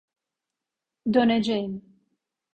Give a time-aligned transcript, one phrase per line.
[1.13, 1.85] Döneceğim.